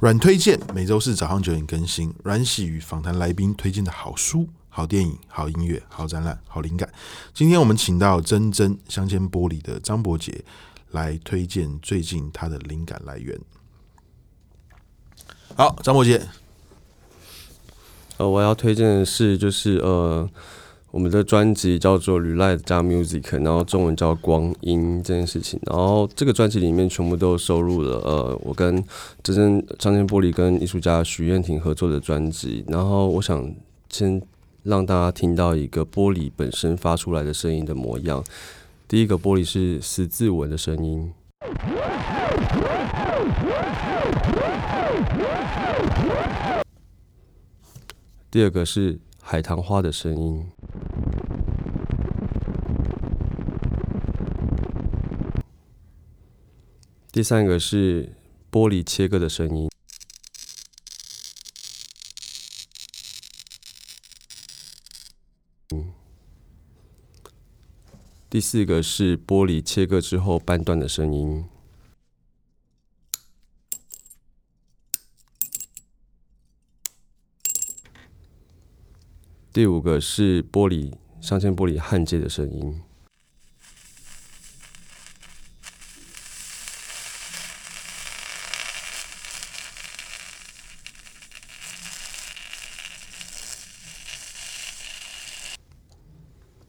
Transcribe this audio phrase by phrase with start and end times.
[0.00, 6.90] 阮推荐每周四早上九点更新，阮玺与访谈来宾推荐的好书、好电影、好音乐、好展览、好灵感。
[7.34, 10.42] 今天我们请到真真镶嵌玻璃的张伯杰
[10.90, 13.38] 来推荐最近他的灵感来源。
[15.54, 16.26] 好，张伯杰，
[18.20, 20.28] 呃，我要推荐的是就是呃。
[20.92, 25.56] 我们的专辑叫做《r e l i g h 加 Music》，然后中文叫《光阴》这件事情。
[25.64, 28.84] 然后这个专辑里面全部都收录了呃，我跟
[29.22, 32.64] 真真镶嵌玻璃跟艺术家许愿婷合作的专辑。
[32.66, 33.54] 然后我想
[33.88, 34.20] 先
[34.64, 38.24] 让大家听到一个玻璃本身发出来的声音的模样。
[38.88, 41.12] 第一个玻璃是十字纹的声音，
[48.30, 50.48] 第二个是海棠花的声音。
[57.10, 58.14] 第三个是
[58.52, 59.68] 玻璃切割的声音，
[68.30, 71.44] 第四个是玻璃切割之后半段的声音，
[79.52, 82.80] 第五个是玻璃镶嵌玻璃焊接的声音。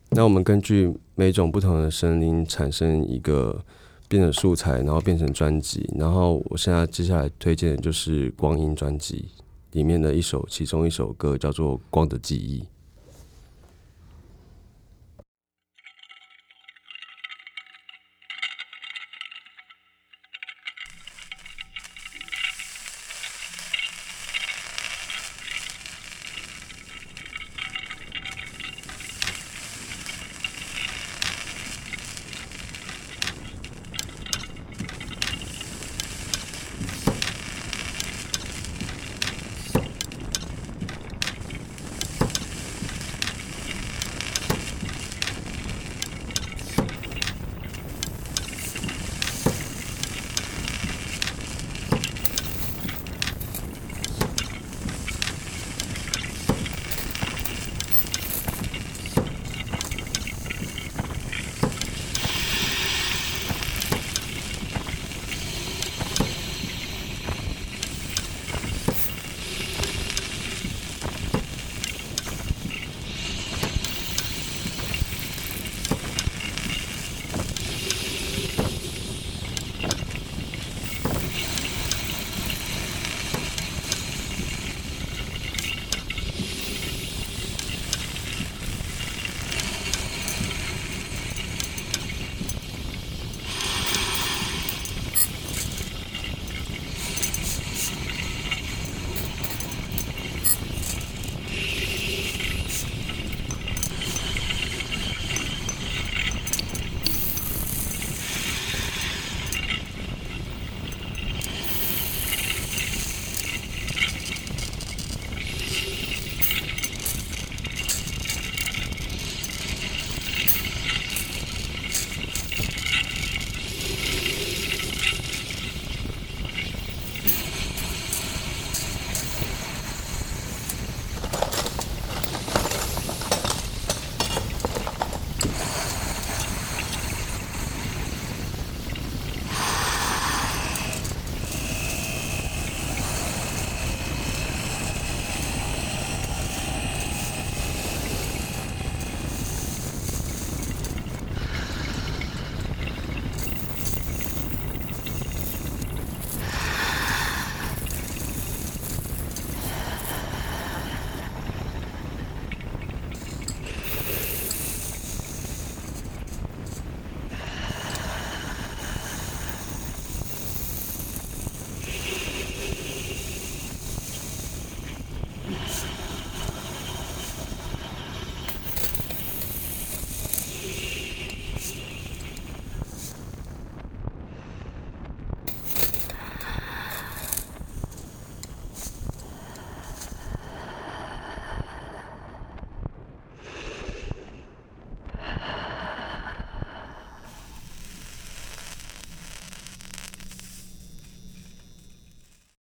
[0.10, 3.64] 那我们根据每种不同的声音产生一个
[4.10, 5.88] 变成素材，然后变成专辑。
[5.96, 9.30] 然后我现在接下来推荐的就是《光阴》专辑
[9.72, 12.60] 里面的一首，其中一首歌叫做《光的记忆》。